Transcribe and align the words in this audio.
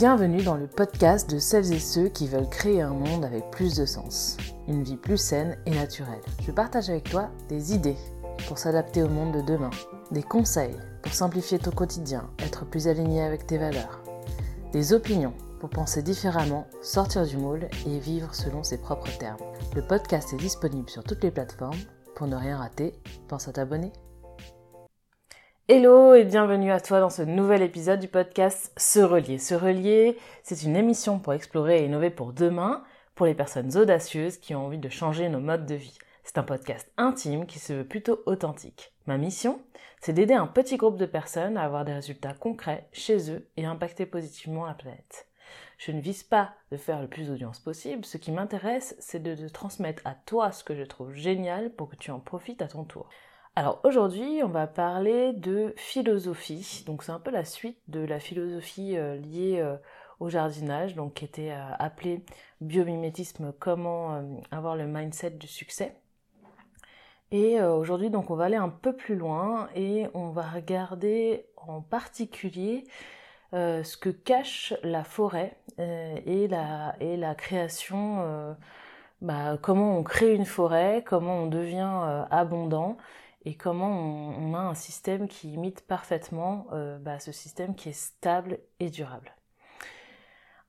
Bienvenue 0.00 0.42
dans 0.42 0.56
le 0.56 0.66
podcast 0.66 1.28
de 1.28 1.38
celles 1.38 1.74
et 1.74 1.78
ceux 1.78 2.08
qui 2.08 2.26
veulent 2.26 2.48
créer 2.48 2.80
un 2.80 2.94
monde 2.94 3.22
avec 3.22 3.50
plus 3.50 3.76
de 3.76 3.84
sens, 3.84 4.38
une 4.66 4.82
vie 4.82 4.96
plus 4.96 5.18
saine 5.18 5.58
et 5.66 5.72
naturelle. 5.72 6.22
Je 6.40 6.50
partage 6.52 6.88
avec 6.88 7.10
toi 7.10 7.28
des 7.50 7.74
idées 7.74 7.98
pour 8.48 8.56
s'adapter 8.56 9.02
au 9.02 9.10
monde 9.10 9.34
de 9.34 9.42
demain, 9.42 9.68
des 10.10 10.22
conseils 10.22 10.74
pour 11.02 11.12
simplifier 11.12 11.58
ton 11.58 11.70
quotidien, 11.70 12.30
être 12.38 12.64
plus 12.64 12.88
aligné 12.88 13.22
avec 13.22 13.46
tes 13.46 13.58
valeurs, 13.58 14.02
des 14.72 14.94
opinions 14.94 15.34
pour 15.60 15.68
penser 15.68 16.02
différemment, 16.02 16.66
sortir 16.80 17.26
du 17.26 17.36
moule 17.36 17.68
et 17.86 17.98
vivre 17.98 18.34
selon 18.34 18.62
ses 18.62 18.78
propres 18.78 19.18
termes. 19.18 19.44
Le 19.76 19.86
podcast 19.86 20.32
est 20.32 20.38
disponible 20.38 20.88
sur 20.88 21.04
toutes 21.04 21.24
les 21.24 21.30
plateformes. 21.30 21.76
Pour 22.16 22.26
ne 22.26 22.36
rien 22.36 22.56
rater, 22.56 22.94
pense 23.28 23.48
à 23.48 23.52
t'abonner. 23.52 23.92
Hello 25.72 26.14
et 26.16 26.24
bienvenue 26.24 26.72
à 26.72 26.80
toi 26.80 26.98
dans 26.98 27.10
ce 27.10 27.22
nouvel 27.22 27.62
épisode 27.62 28.00
du 28.00 28.08
podcast 28.08 28.72
Se 28.76 28.98
Relier. 28.98 29.38
Se 29.38 29.54
Relier, 29.54 30.18
c'est 30.42 30.64
une 30.64 30.74
émission 30.74 31.20
pour 31.20 31.32
explorer 31.32 31.78
et 31.78 31.84
innover 31.84 32.10
pour 32.10 32.32
demain, 32.32 32.82
pour 33.14 33.26
les 33.26 33.36
personnes 33.36 33.76
audacieuses 33.76 34.38
qui 34.38 34.52
ont 34.56 34.66
envie 34.66 34.78
de 34.78 34.88
changer 34.88 35.28
nos 35.28 35.38
modes 35.38 35.66
de 35.66 35.76
vie. 35.76 35.96
C'est 36.24 36.38
un 36.38 36.42
podcast 36.42 36.90
intime 36.96 37.46
qui 37.46 37.60
se 37.60 37.72
veut 37.72 37.86
plutôt 37.86 38.20
authentique. 38.26 38.92
Ma 39.06 39.16
mission, 39.16 39.62
c'est 40.00 40.12
d'aider 40.12 40.34
un 40.34 40.48
petit 40.48 40.76
groupe 40.76 40.96
de 40.96 41.06
personnes 41.06 41.56
à 41.56 41.62
avoir 41.62 41.84
des 41.84 41.94
résultats 41.94 42.34
concrets 42.34 42.88
chez 42.90 43.30
eux 43.30 43.48
et 43.56 43.64
impacter 43.64 44.06
positivement 44.06 44.66
la 44.66 44.74
planète. 44.74 45.28
Je 45.78 45.92
ne 45.92 46.00
vise 46.00 46.24
pas 46.24 46.50
de 46.72 46.78
faire 46.78 47.00
le 47.00 47.06
plus 47.06 47.28
d'audience 47.28 47.60
possible, 47.60 48.04
ce 48.04 48.16
qui 48.16 48.32
m'intéresse, 48.32 48.96
c'est 48.98 49.22
de 49.22 49.36
te 49.36 49.52
transmettre 49.52 50.02
à 50.04 50.16
toi 50.26 50.50
ce 50.50 50.64
que 50.64 50.74
je 50.74 50.82
trouve 50.82 51.14
génial 51.14 51.70
pour 51.70 51.88
que 51.88 51.96
tu 51.96 52.10
en 52.10 52.18
profites 52.18 52.60
à 52.60 52.66
ton 52.66 52.82
tour. 52.82 53.08
Alors 53.56 53.80
aujourd'hui, 53.82 54.42
on 54.44 54.48
va 54.48 54.68
parler 54.68 55.32
de 55.32 55.74
philosophie. 55.76 56.84
Donc 56.86 57.02
c'est 57.02 57.10
un 57.10 57.18
peu 57.18 57.32
la 57.32 57.44
suite 57.44 57.78
de 57.88 58.00
la 58.00 58.20
philosophie 58.20 58.96
euh, 58.96 59.16
liée 59.16 59.58
euh, 59.58 59.76
au 60.20 60.28
jardinage, 60.28 60.94
donc 60.94 61.14
qui 61.14 61.24
était 61.24 61.50
euh, 61.50 61.72
appelée 61.80 62.24
biomimétisme, 62.60 63.52
comment 63.58 64.22
avoir 64.52 64.76
le 64.76 64.86
mindset 64.86 65.32
du 65.32 65.48
succès. 65.48 65.96
Et 67.32 67.62
aujourd'hui, 67.62 68.10
donc 68.10 68.30
on 68.30 68.34
va 68.34 68.46
aller 68.46 68.56
un 68.56 68.68
peu 68.68 68.94
plus 68.94 69.14
loin 69.14 69.68
et 69.76 70.08
on 70.14 70.30
va 70.30 70.42
regarder 70.42 71.46
en 71.56 71.80
particulier 71.80 72.84
ce 73.52 73.96
que 73.96 74.10
cache 74.10 74.74
la 74.82 75.04
forêt 75.04 75.56
et 75.78 76.48
la, 76.48 77.34
création, 77.36 78.56
bah, 79.22 79.56
comment 79.62 79.96
on 79.96 80.02
crée 80.02 80.34
une 80.34 80.44
forêt, 80.44 81.04
comment 81.06 81.44
on 81.44 81.46
devient 81.46 82.26
abondant 82.32 82.96
et 83.44 83.54
comment 83.54 83.90
on, 83.90 84.54
a 84.54 84.58
un 84.58 84.74
système 84.74 85.28
qui 85.28 85.52
imite 85.52 85.80
parfaitement 85.82 86.66
euh, 86.72 86.98
bah, 86.98 87.18
ce 87.18 87.32
système 87.32 87.74
qui 87.74 87.88
est 87.88 87.98
stable 87.98 88.58
et 88.80 88.90
durable. 88.90 89.34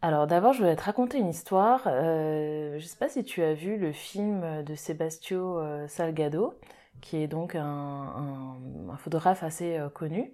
Alors 0.02 0.26
d'abord, 0.26 0.54
je 0.54 0.60
voulais 0.60 0.76
te 0.76 0.84
raconter 0.84 1.20
une 1.20 1.30
histoire. 1.30 1.84
Euh, 1.86 2.80
je 2.80 2.84
ne 2.84 2.88
sais 2.88 2.98
pas 2.98 3.10
si 3.10 3.24
tu 3.24 3.44
as 3.44 3.54
vu 3.54 3.78
le 3.78 3.92
film 3.92 4.64
de 4.64 4.74
Sebastio 4.74 5.60
euh, 5.60 5.88
Salgado, 5.88 6.56
qui 7.02 7.18
est 7.18 7.28
donc 7.28 7.56
un, 7.56 8.58
photographe 8.98 9.44
assez 9.44 9.80
connu, 9.94 10.32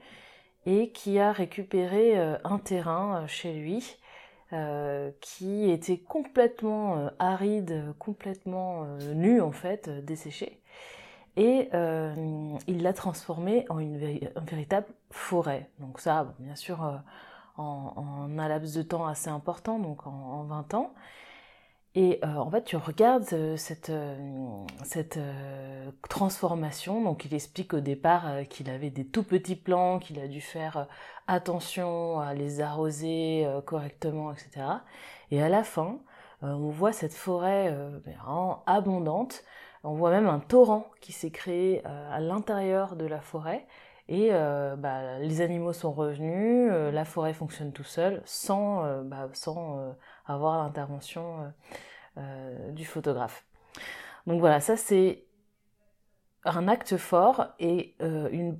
et 0.65 0.91
qui 0.91 1.19
a 1.19 1.31
récupéré 1.31 2.17
un 2.17 2.59
terrain 2.59 3.25
chez 3.27 3.53
lui 3.53 3.97
qui 5.21 5.69
était 5.69 5.97
complètement 5.97 7.09
aride, 7.19 7.93
complètement 7.99 8.85
nu 9.13 9.39
en 9.39 9.51
fait, 9.51 9.89
desséché 10.03 10.61
et 11.37 11.69
euh, 11.75 12.57
il 12.65 12.81
l'a 12.81 12.93
transformé 12.93 13.65
en 13.69 13.77
une, 13.77 13.97
véritable 13.97 14.87
forêt. 15.11 15.69
Donc 15.79 15.99
ça, 15.99 16.33
bien 16.39 16.55
sûr, 16.55 16.83
euh, 16.83 16.97
en, 17.57 18.27
un 18.37 18.47
laps 18.47 18.75
de 18.75 18.81
temps 18.81 19.05
assez 19.05 19.29
important, 19.29 19.77
donc 19.77 20.07
en, 20.07 20.43
20 20.43 20.73
ans. 20.73 20.93
Et 21.93 22.19
euh, 22.23 22.35
en 22.37 22.49
fait, 22.49 22.63
tu 22.63 22.75
regardes 22.75 23.55
cette, 23.55 23.91
cette 24.83 25.19
transformation. 26.09 27.03
Donc, 27.03 27.25
il 27.25 27.33
explique 27.33 27.73
au 27.73 27.79
départ 27.79 28.25
qu'il 28.49 28.69
avait 28.69 28.91
des 28.91 29.05
tout 29.05 29.23
petits 29.23 29.55
plants, 29.55 29.99
qu'il 29.99 30.19
a 30.19 30.27
dû 30.27 30.41
faire 30.41 30.87
attention 31.27 32.19
à 32.19 32.33
les 32.33 32.61
arroser 32.61 33.47
correctement, 33.65 34.31
etc. 34.31 34.65
Et 35.31 35.41
à 35.41 35.49
la 35.49 35.63
fin, 35.63 35.99
on 36.41 36.69
voit 36.69 36.93
cette 36.93 37.15
forêt 37.15 37.75
vraiment 38.03 38.63
abondante 38.67 39.43
on 39.83 39.93
voit 39.93 40.11
même 40.11 40.27
un 40.27 40.39
torrent 40.39 40.85
qui 41.01 41.11
s'est 41.11 41.31
créé 41.31 41.81
euh, 41.85 42.11
à 42.11 42.19
l'intérieur 42.19 42.95
de 42.95 43.05
la 43.05 43.19
forêt 43.19 43.65
et 44.09 44.29
euh, 44.31 44.75
bah, 44.75 45.19
les 45.19 45.41
animaux 45.41 45.73
sont 45.73 45.91
revenus, 45.91 46.69
euh, 46.71 46.91
la 46.91 47.05
forêt 47.05 47.33
fonctionne 47.33 47.73
tout 47.73 47.83
seul 47.83 48.21
sans, 48.25 49.01
bah, 49.03 49.29
avoir 50.25 50.63
l'intervention 50.63 51.53
du 52.71 52.85
photographe. 52.85 53.45
Donc 54.25 54.39
voilà, 54.39 54.59
ça 54.59 54.75
c'est 54.75 55.25
un 56.45 56.67
acte 56.67 56.97
fort 56.97 57.47
et 57.59 57.95
une, 57.99 58.57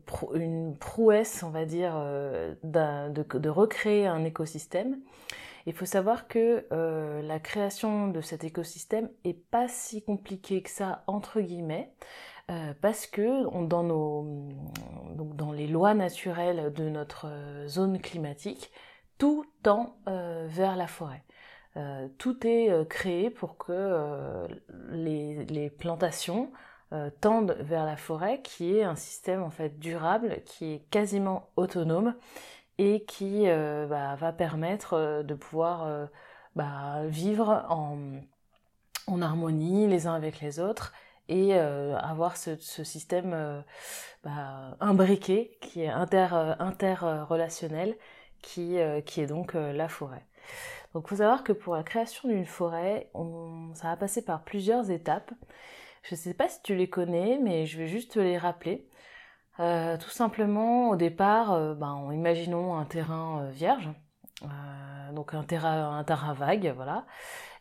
prouesse, 0.80 1.44
on 1.44 1.50
va 1.50 1.66
dire, 1.66 1.94
de, 2.64 3.50
recréer 3.50 4.06
un 4.06 4.24
écosystème. 4.24 5.00
Il 5.68 5.74
faut 5.74 5.86
savoir 5.86 6.30
que 6.30 6.66
euh, 6.72 7.22
la 7.22 7.40
création 7.40 8.08
de 8.08 8.22
cet 8.22 8.46
écosystème 8.46 9.10
est 9.26 9.34
pas 9.34 9.68
si 9.68 10.02
compliquée 10.02 10.64
que 10.64 10.70
ça 10.70 11.04
entre 11.08 11.42
guillemets. 11.42 11.92
Euh, 12.50 12.74
parce 12.80 13.06
que 13.06 13.44
dans, 13.66 13.84
nos, 13.84 14.48
donc 15.14 15.36
dans 15.36 15.52
les 15.52 15.68
lois 15.68 15.94
naturelles 15.94 16.72
de 16.72 16.88
notre 16.88 17.28
euh, 17.28 17.68
zone 17.68 18.00
climatique, 18.00 18.72
tout 19.18 19.44
tend 19.62 19.98
vers 20.06 20.76
la 20.76 20.86
forêt. 20.86 21.24
tout 22.20 22.46
est 22.46 22.88
créé 22.88 23.32
pour 23.32 23.58
que 23.58 24.48
les, 24.92 25.44
les 25.46 25.72
plantations 25.72 26.52
tendent 27.20 27.58
vers 27.60 27.84
la 27.84 27.98
forêt, 27.98 28.44
qui 28.44 28.78
est 28.78 28.84
un 28.84 28.96
système 28.96 29.42
en 29.42 29.50
fait 29.50 29.80
durable, 29.80 30.44
qui 30.46 30.74
est 30.74 30.90
quasiment 30.92 31.50
autonome 31.56 32.14
et 32.78 33.04
qui 33.06 33.44
euh, 33.48 33.88
bah, 33.88 34.16
va 34.16 34.32
permettre 34.32 34.94
euh, 34.94 35.24
de 35.24 35.34
pouvoir 35.34 35.86
euh, 35.86 36.06
bah, 36.56 37.02
vivre 37.06 37.66
en, 37.70 37.98
harmonie 39.22 39.88
les 39.88 40.08
uns 40.08 40.14
avec 40.14 40.42
les 40.42 40.60
autres 40.60 40.94
et 41.30 41.54
avoir 41.58 42.38
ce, 42.38 42.56
système 42.56 43.64
bah, 44.24 44.78
imbriqué 44.80 45.58
qui 45.60 45.82
est 45.82 45.90
inter, 45.90 46.56
interrelationnel 46.60 47.98
qui, 48.42 48.78
qui 49.06 49.22
est 49.22 49.28
donc 49.28 49.54
la 49.54 49.90
forêt. 49.90 50.26
Donc 50.94 51.06
il 51.06 51.10
faut 51.10 51.16
savoir 51.18 51.44
que 51.44 51.52
pour 51.52 51.76
la 51.76 51.84
création 51.84 52.30
d'une 52.30 52.46
forêt, 52.46 53.10
on, 53.14 53.74
ça 53.74 53.90
va 53.90 53.98
passer 53.98 54.24
par 54.24 54.44
plusieurs 54.44 54.90
étapes. 54.90 55.32
Je 56.04 56.16
ne 56.16 56.18
sais 56.18 56.34
pas 56.34 56.48
si 56.48 56.62
tu 56.64 56.76
les 56.76 56.90
connais, 56.90 57.40
mais 57.42 57.66
je 57.66 57.78
vais 57.78 57.88
juste 57.88 58.14
te 58.14 58.20
les 58.20 58.38
rappeler. 58.38 58.88
Euh, 59.60 59.98
tout 59.98 60.10
simplement, 60.10 60.90
au 60.90 60.96
départ, 60.96 61.54
euh, 61.54 61.74
ben, 61.74 62.10
imaginons 62.14 62.78
un 62.78 62.86
terrain 62.86 63.42
euh, 63.42 63.50
vierge, 63.52 63.90
donc 65.14 65.34
un 65.34 65.44
terrain, 65.44 66.06
un 66.08 66.34
vague, 66.34 66.74
voilà. 66.76 67.06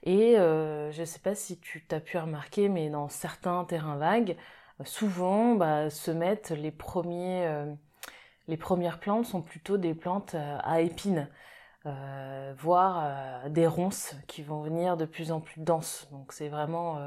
Et 0.03 0.35
je 0.37 1.01
ne 1.01 1.05
sais 1.07 1.21
pas 1.21 1.35
si 1.35 1.59
tu 1.59 1.85
t'as 1.87 2.01
pu 2.01 2.19
remarquer, 2.19 2.69
mais 2.69 2.91
dans 2.91 3.09
certains 3.09 3.65
terrains 3.65 3.97
vagues, 3.97 4.37
souvent 4.85 5.55
bah, 5.55 5.89
se 5.91 6.11
mettent 6.11 6.51
les 6.51 6.71
premiers, 6.71 7.65
les 8.49 8.57
premières 8.59 9.01
plantes 9.01 9.25
sont 9.27 9.43
plutôt 9.43 9.79
des 9.79 9.95
plantes 9.95 10.35
à 10.35 10.81
épines, 10.83 11.29
voire 12.59 13.49
des 13.49 13.67
ronces 13.67 14.15
qui 14.27 14.43
vont 14.43 14.63
venir 14.63 14.97
de 14.99 15.07
plus 15.07 15.33
en 15.33 15.41
plus 15.41 15.61
denses. 15.61 16.09
Donc 16.13 16.33
c'est 16.33 16.49
vraiment, 16.49 16.99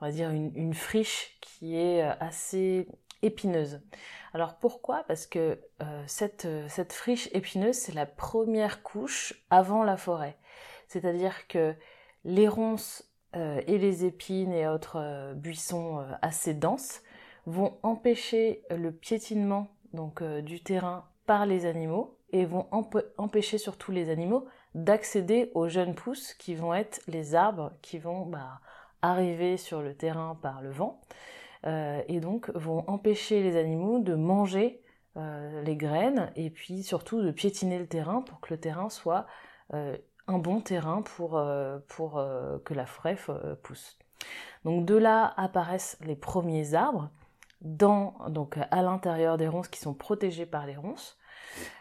on 0.00 0.04
va 0.04 0.12
dire, 0.12 0.30
une 0.30 0.74
friche 0.74 1.38
qui 1.40 1.76
est 1.76 2.02
assez 2.02 2.86
épineuse. 3.22 3.80
Alors 4.32 4.54
pourquoi? 4.54 5.04
Parce 5.08 5.26
que 5.26 5.58
euh, 5.82 6.02
cette, 6.06 6.44
euh, 6.44 6.66
cette 6.68 6.92
friche 6.92 7.28
épineuse, 7.32 7.76
c'est 7.76 7.94
la 7.94 8.06
première 8.06 8.82
couche 8.82 9.34
avant 9.50 9.84
la 9.84 9.96
forêt. 9.96 10.36
C'est-à-dire 10.88 11.46
que 11.48 11.74
les 12.24 12.48
ronces 12.48 13.04
euh, 13.36 13.60
et 13.66 13.78
les 13.78 14.04
épines 14.04 14.52
et 14.52 14.66
autres 14.66 15.32
buissons 15.34 16.04
assez 16.22 16.54
denses 16.54 17.02
vont 17.46 17.78
empêcher 17.82 18.62
le 18.70 18.92
piétinement 18.92 19.68
donc, 19.92 20.22
du 20.22 20.62
terrain 20.62 21.08
par 21.26 21.46
les 21.46 21.66
animaux 21.66 22.18
et 22.32 22.44
vont 22.44 22.68
empêcher 23.18 23.58
surtout 23.58 23.92
les 23.92 24.10
animaux 24.10 24.46
d'accéder 24.74 25.50
aux 25.54 25.68
jeunes 25.68 25.94
pousses 25.94 26.34
qui 26.34 26.54
vont 26.54 26.74
être 26.74 27.00
les 27.08 27.34
arbres 27.34 27.72
qui 27.82 27.98
vont 27.98 28.26
bah, 28.26 28.60
arriver 29.02 29.56
sur 29.56 29.82
le 29.82 29.94
terrain 29.94 30.38
par 30.40 30.60
le 30.60 30.70
vent. 30.70 31.00
Euh, 31.66 32.02
et 32.08 32.20
donc 32.20 32.50
vont 32.54 32.84
empêcher 32.86 33.42
les 33.42 33.56
animaux 33.56 33.98
de 33.98 34.14
manger 34.14 34.80
euh, 35.16 35.62
les 35.62 35.76
graines 35.76 36.32
et 36.34 36.48
puis 36.48 36.82
surtout 36.82 37.20
de 37.20 37.30
piétiner 37.30 37.78
le 37.78 37.86
terrain 37.86 38.22
pour 38.22 38.40
que 38.40 38.54
le 38.54 38.60
terrain 38.60 38.88
soit 38.88 39.26
euh, 39.74 39.96
un 40.26 40.38
bon 40.38 40.60
terrain 40.60 41.02
pour, 41.02 41.32
que 41.32 42.74
la 42.74 42.86
forêt 42.86 43.16
pousse. 43.62 43.98
Donc 44.64 44.86
de 44.86 44.94
là 44.94 45.34
apparaissent 45.36 45.98
les 46.02 46.14
premiers 46.14 46.74
arbres 46.74 47.10
dans, 47.62 48.14
donc 48.28 48.56
à 48.70 48.82
l'intérieur 48.82 49.36
des 49.36 49.48
ronces 49.48 49.68
qui 49.68 49.80
sont 49.80 49.92
protégés 49.92 50.46
par 50.46 50.66
les 50.66 50.76
ronces. 50.76 51.18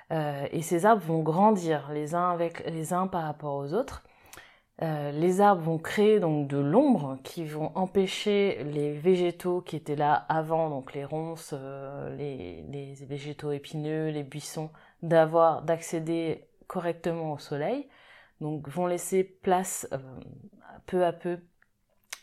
et 0.09 0.63
ces 0.63 0.87
arbres 0.87 1.03
vont 1.03 1.21
grandir 1.21 1.91
les 1.91 2.15
uns 2.15 2.31
avec 2.31 2.65
les 2.65 2.91
uns 2.91 3.05
par 3.05 3.23
rapport 3.23 3.53
aux 3.53 3.73
autres. 3.75 4.03
Les 4.81 5.41
arbres 5.41 5.63
vont 5.63 5.77
créer 5.77 6.19
donc 6.19 6.47
de 6.47 6.57
l'ombre 6.57 7.17
qui 7.23 7.43
vont 7.43 7.71
empêcher 7.75 8.63
les 8.63 8.93
végétaux 8.93 9.61
qui 9.61 9.75
étaient 9.75 9.97
là 9.97 10.13
avant, 10.13 10.69
donc 10.69 10.93
les 10.93 11.03
ronces, 11.03 11.53
les, 12.17 12.63
les, 12.69 12.93
végétaux 13.05 13.51
épineux, 13.51 14.09
les 14.09 14.23
buissons, 14.23 14.69
d'avoir 15.01 15.63
d'accéder 15.63 16.47
correctement 16.67 17.33
au 17.33 17.37
soleil. 17.39 17.89
Donc 18.39 18.69
vont 18.69 18.87
laisser 18.87 19.23
place 19.25 19.87
peu 20.85 21.05
à 21.05 21.11
peu 21.13 21.39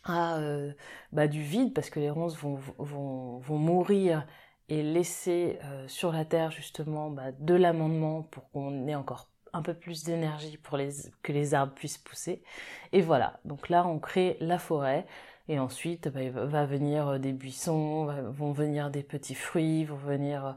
à 0.05 0.39
euh, 0.39 0.73
bah, 1.13 1.29
du 1.29 1.43
vide 1.43 1.75
parce 1.75 1.91
que 1.91 2.01
les 2.01 2.11
ronces 2.11 2.37
vont, 2.37 2.59
vont, 2.79 3.39
vont 3.39 3.59
mourir 3.59 4.27
et 4.69 4.83
laisser 4.83 5.59
euh, 5.65 5.87
sur 5.89 6.13
la 6.13 6.25
terre 6.25 6.51
justement 6.51 7.11
bah, 7.11 7.33
de 7.33 7.55
l'amendement 7.55 8.23
pour 8.23 8.51
qu'on 8.51 8.87
ait 8.89 8.95
encore 8.95 9.31
un 9.57 9.63
peu 9.63 9.75
plus 9.75 10.05
d'énergie 10.05 10.57
pour 10.59 10.79
que 11.23 11.33
les 11.33 11.55
arbres 11.55 11.75
puissent 11.75 11.99
pousser. 11.99 12.43
Et 12.93 13.01
voilà, 13.01 13.41
donc 13.45 13.69
là 13.69 13.87
on 13.87 13.99
crée 13.99 14.37
la 14.41 14.59
forêt 14.59 15.07
et 15.49 15.59
ensuite 15.59 16.09
bah, 16.09 16.31
va 16.31 16.67
venir 16.67 17.09
euh, 17.09 17.19
des 17.19 17.33
buissons, 17.33 18.07
vont 18.31 18.53
venir 18.53 18.91
des 18.91 19.03
petits 19.03 19.35
fruits, 19.35 19.85
vont 19.85 19.97
venir 19.97 20.57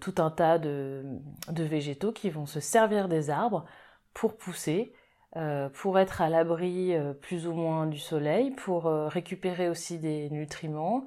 tout 0.00 0.14
un 0.16 0.30
tas 0.30 0.58
de, 0.58 1.04
végétaux 1.50 2.12
qui 2.12 2.30
vont 2.30 2.46
se 2.46 2.58
servir 2.58 3.06
des 3.06 3.28
arbres 3.28 3.66
pour 4.14 4.36
pousser 4.38 4.94
euh, 5.36 5.68
pour 5.68 5.98
être 5.98 6.22
à 6.22 6.28
l'abri 6.28 6.94
euh, 6.94 7.12
plus 7.12 7.48
ou 7.48 7.54
moins 7.54 7.86
du 7.86 7.98
soleil, 7.98 8.52
pour 8.52 8.86
euh, 8.86 9.08
récupérer 9.08 9.68
aussi 9.68 9.98
des 9.98 10.30
nutriments, 10.30 11.04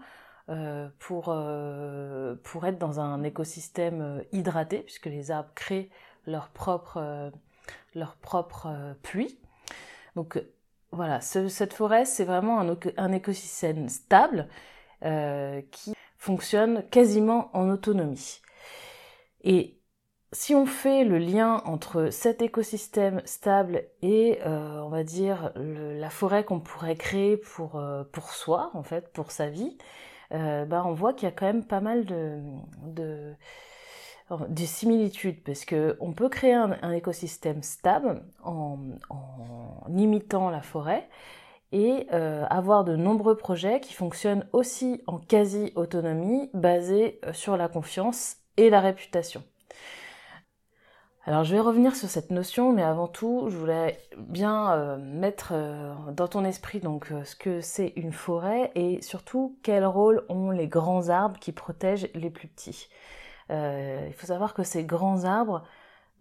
pour, 1.00 1.26
pour 2.44 2.66
être 2.66 2.78
dans 2.78 3.02
un 3.02 3.22
écosystème 3.24 4.24
hydraté, 4.32 4.78
puisque 4.80 5.08
les 5.08 5.30
arbres 5.30 5.52
créent 5.56 5.90
leur 6.28 6.50
propre, 6.50 7.32
leur 7.96 8.16
propre 8.18 8.96
pluie. 9.02 9.40
Donc 10.16 10.40
voilà, 10.92 11.20
cette 11.22 11.74
forêt, 11.74 12.06
c'est 12.06 12.26
vraiment 12.26 12.60
un, 12.60 12.78
un, 12.98 13.12
écosystème 13.12 13.90
stable 13.90 14.48
qui 15.72 15.94
fonctionne 16.18 16.84
quasiment 16.90 17.50
en 17.54 17.70
autonomie. 17.70 18.42
Et 19.44 19.78
si 20.34 20.56
on 20.56 20.66
fait 20.66 21.04
le 21.04 21.18
lien 21.18 21.62
entre 21.66 22.10
cet 22.12 22.42
écosystème 22.42 23.22
stable 23.26 23.84
et, 24.02 24.40
euh, 24.46 24.82
on 24.82 24.90
va 24.90 25.04
dire, 25.04 25.52
la 25.56 26.10
forêt 26.10 26.44
qu'on 26.44 26.60
pourrait 26.60 26.96
créer 26.96 27.38
pour, 27.38 27.78
euh, 27.78 28.04
pour 28.12 28.32
soi, 28.32 28.72
en 28.74 28.84
fait, 28.84 29.12
pour 29.14 29.32
sa 29.32 29.50
vie, 29.50 29.78
euh, 30.34 30.66
bah, 30.66 30.84
on 30.86 30.94
voit 30.94 31.14
qu'il 31.14 31.28
y 31.28 31.32
a 31.32 31.36
quand 31.36 31.46
même 31.46 31.66
pas 31.66 31.80
mal 31.80 32.06
de, 32.06 33.34
de 34.30 34.66
similitudes, 34.66 35.42
parce 35.44 35.66
qu'on 35.66 36.14
peut 36.14 36.30
créer 36.30 36.54
un, 36.54 36.92
écosystème 36.92 37.64
stable 37.64 38.24
en, 38.44 38.78
imitant 39.90 40.50
la 40.50 40.62
forêt, 40.62 41.08
et 41.72 42.08
avoir 42.10 42.84
de 42.84 42.96
nombreux 42.96 43.36
projets 43.36 43.80
qui 43.80 43.94
fonctionnent 43.94 44.46
aussi 44.54 45.02
en 45.08 45.18
quasi-autonomie, 45.18 46.50
basés 46.54 47.20
sur 47.34 47.58
la 47.58 47.68
confiance 47.68 48.38
et 48.58 48.70
la 48.70 48.80
réputation. 48.80 49.44
Alors 51.28 51.44
je 51.44 51.54
vais 51.54 51.60
revenir 51.60 51.94
sur 51.94 52.08
cette 52.08 52.32
notion, 52.32 52.72
mais 52.72 52.84
avant 52.84 53.10
tout, 53.10 53.48
je 53.50 53.58
voulais 53.58 54.00
bien 54.18 54.72
euh, 54.72 54.98
mettre 54.98 55.52
euh, 55.52 55.94
dans 56.14 56.30
ton 56.30 56.46
esprit 56.46 56.80
donc 56.80 57.12
euh, 57.12 57.26
ce 57.26 57.36
que 57.36 57.60
c'est 57.60 57.92
une 57.98 58.14
forêt 58.14 58.72
et 58.76 59.02
surtout 59.02 59.58
quel 59.62 59.86
rôle 59.86 60.24
ont 60.30 60.52
les 60.52 60.70
grands 60.70 61.10
arbres 61.10 61.38
qui 61.38 61.52
protègent 61.52 62.08
les 62.16 62.30
plus 62.30 62.48
petits. 62.48 62.88
Il 63.50 64.14
faut 64.16 64.28
savoir 64.28 64.54
que 64.54 64.64
ces 64.64 64.84
grands 64.84 65.24
arbres 65.24 65.64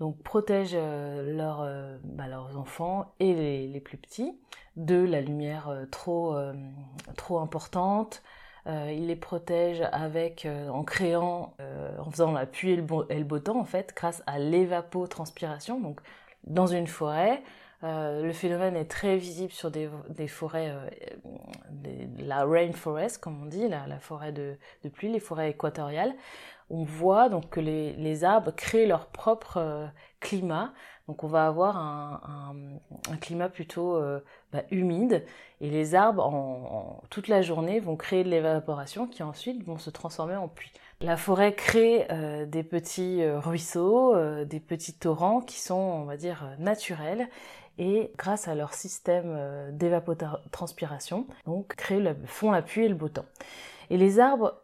donc 0.01 0.23
protègent 0.23 0.77
bah, 0.77 2.27
leurs 2.29 2.57
enfants 2.57 3.15
et 3.19 3.67
les, 3.67 3.81
plus 3.81 3.97
petits 3.97 4.39
de 4.77 4.97
la 4.97 5.21
lumière 5.21 5.71
trop 5.91 6.37
trop 7.17 7.39
importante, 7.39 8.23
euh, 8.67 8.93
il 8.93 9.07
les 9.07 9.17
protège 9.17 9.83
avec, 9.93 10.45
euh, 10.45 10.69
en 10.69 10.83
créant, 10.83 11.55
euh, 11.61 11.97
en 11.99 12.11
faisant 12.11 12.33
la 12.33 12.47
pluie 12.47 12.73
et 12.73 12.77
le, 12.77 12.83
beau, 12.83 13.39
temps 13.39 13.61
en 13.61 13.65
fait, 13.65 13.93
grâce 13.95 14.23
à 14.27 14.39
l'évapotranspiration. 14.41 15.81
Donc 15.81 16.01
dans 16.45 16.67
une 16.67 16.87
forêt, 16.87 17.43
le 17.83 18.33
phénomène 18.33 18.75
est 18.75 18.91
très 18.91 19.17
visible 19.17 19.53
sur 19.53 19.71
des, 19.71 19.89
forêts, 20.27 20.75
la 22.19 22.45
rainforest 22.45 23.19
comme 23.19 23.41
on 23.43 23.47
dit, 23.47 23.69
la, 23.69 24.01
forêt 24.01 24.33
de, 24.33 24.57
pluie, 24.93 25.13
les 25.13 25.21
forêts 25.21 25.51
équatoriales. 25.51 26.13
On 26.71 26.85
voit 26.85 27.29
donc 27.29 27.51
que 27.51 27.61
les, 27.61 28.25
arbres 28.25 28.53
créent 28.53 28.87
leur 28.87 29.07
propre 29.07 29.89
climat. 30.21 30.73
Donc 31.07 31.23
on 31.23 31.29
va 31.29 31.47
avoir 31.47 31.77
un, 31.77 32.55
climat 33.21 33.49
plutôt 33.49 34.01
bah, 34.53 34.63
humide 34.71 35.25
et 35.61 35.71
les 35.71 35.95
arbres 35.95 36.27
en, 36.27 37.03
toute 37.11 37.29
la 37.29 37.43
journée 37.43 37.81
vont 37.81 37.97
créer 37.97 38.25
de 38.25 38.29
l'évaporation 38.29 39.07
qui 39.07 39.23
ensuite 39.23 39.65
vont 39.65 39.79
se 39.79 39.91
transformer 39.91 40.37
en 40.37 40.49
pluie. 40.49 40.73
La 41.01 41.17
forêt 41.17 41.55
crée 41.55 42.07
euh, 42.11 42.47
des 42.47 42.63
petits 42.63 43.23
euh, 43.23 43.39
ruisseaux, 43.39 44.15
euh, 44.15 44.45
des 44.45 44.61
petits 44.61 44.95
torrents 44.95 45.41
qui 45.41 45.61
sont, 45.61 45.75
on 45.75 46.05
va 46.05 46.17
dire, 46.17 46.57
naturels 46.59 47.29
et 47.79 48.11
grâce 48.17 48.49
à 48.49 48.55
leur 48.55 48.73
système 48.73 49.39
d'évapotranspiration, 49.73 51.27
donc 51.45 51.77
créent 51.77 52.17
font 52.25 52.51
la 52.51 52.63
pluie 52.63 52.87
et 52.87 52.89
le 52.89 52.95
beau 52.95 53.11
temps. 53.11 53.27
Et 53.91 53.97
les 53.97 54.19
arbres 54.19 54.61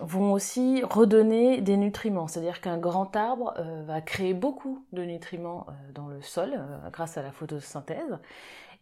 vont 0.00 0.32
aussi 0.32 0.82
redonner 0.82 1.60
des 1.60 1.76
nutriments, 1.76 2.26
c'est-à-dire 2.26 2.60
qu'un 2.60 2.78
grand 2.78 3.14
arbre 3.14 3.54
va 3.86 4.00
créer 4.00 4.34
beaucoup 4.34 4.84
de 4.92 5.02
nutriments 5.02 5.66
dans 5.94 6.08
le 6.08 6.20
sol 6.20 6.58
grâce 6.92 7.18
à 7.18 7.22
la 7.22 7.30
photosynthèse 7.30 8.18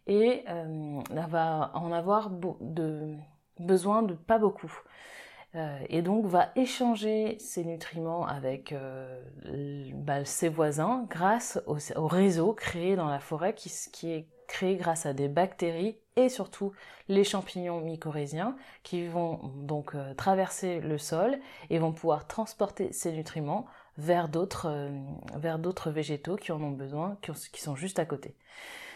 et 0.09 0.43
euh, 0.49 0.99
va 1.27 1.71
en 1.75 1.91
avoir 1.91 2.31
besoin 3.59 4.03
de 4.03 4.13
pas 4.13 4.39
beaucoup. 4.39 4.71
Euh, 5.55 5.79
et 5.89 6.01
donc 6.01 6.25
va 6.25 6.49
échanger 6.55 7.37
ses 7.39 7.63
nutriments 7.63 8.25
avec 8.27 8.71
euh, 8.71 9.19
bah, 9.95 10.23
ses 10.23 10.49
voisins 10.49 11.07
grâce 11.09 11.59
au, 11.65 12.07
réseau 12.07 12.53
créé 12.53 12.95
dans 12.95 13.07
la 13.07 13.19
forêt 13.19 13.55
qui, 13.55 14.11
est 14.11 14.27
créé 14.49 14.75
grâce 14.75 15.05
à 15.05 15.13
des 15.13 15.29
bactéries 15.29 15.95
et 16.17 16.27
surtout 16.27 16.73
les 17.07 17.23
champignons 17.23 17.79
mycorhiziens 17.79 18.57
qui 18.83 19.07
vont 19.07 19.39
donc 19.55 19.95
traverser 20.17 20.81
le 20.81 20.97
sol 20.97 21.39
et 21.69 21.79
vont 21.79 21.93
pouvoir 21.93 22.27
transporter 22.27 22.91
ces 22.91 23.13
nutriments 23.13 23.65
vers 23.97 24.27
d'autres 24.27 24.89
d'autres 25.59 25.91
végétaux 25.91 26.35
qui 26.35 26.51
en 26.51 26.61
ont 26.61 26.71
besoin, 26.71 27.17
qui 27.21 27.61
sont 27.61 27.75
juste 27.75 27.99
à 27.99 28.05
côté. 28.05 28.35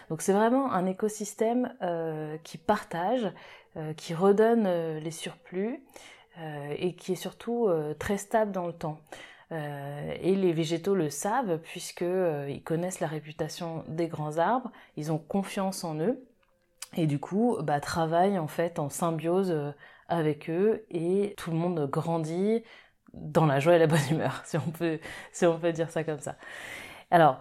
Donc 0.09 0.21
c'est 0.21 0.33
vraiment 0.33 0.71
un 0.71 0.85
écosystème 0.85 1.73
euh, 1.81 2.37
qui 2.43 2.57
partage, 2.57 3.31
euh, 3.77 3.93
qui 3.93 4.13
redonne 4.13 4.65
euh, 4.67 4.99
les 4.99 5.11
surplus 5.11 5.83
et 6.79 6.95
qui 6.95 7.11
est 7.11 7.15
surtout 7.15 7.69
très 7.99 8.17
stable 8.17 8.51
dans 8.51 8.65
le 8.65 8.73
temps. 8.73 8.99
Et 9.53 10.35
les 10.35 10.53
végétaux 10.53 10.95
le 10.95 11.09
savent 11.09 11.59
puisqu'ils 11.59 12.63
connaissent 12.63 12.99
la 12.99 13.07
réputation 13.07 13.83
des 13.87 14.07
grands 14.07 14.37
arbres, 14.37 14.71
ils 14.97 15.11
ont 15.11 15.19
confiance 15.19 15.83
en 15.83 15.99
eux 15.99 16.25
et 16.95 17.05
du 17.05 17.19
coup 17.19 17.57
bah, 17.61 17.79
travaillent 17.79 18.39
en 18.39 18.47
fait 18.47 18.79
en 18.79 18.89
symbiose 18.89 19.55
avec 20.07 20.49
eux 20.49 20.85
et 20.89 21.35
tout 21.37 21.51
le 21.51 21.57
monde 21.57 21.87
grandit 21.89 22.63
dans 23.13 23.45
la 23.45 23.59
joie 23.59 23.75
et 23.75 23.79
la 23.79 23.87
bonne 23.87 23.99
humeur, 24.09 24.41
si 24.45 24.57
on 24.57 24.71
peut, 25.59 25.71
dire 25.71 25.91
ça 25.91 26.03
comme 26.03 26.19
ça. 26.19 26.35
Alors, 27.11 27.39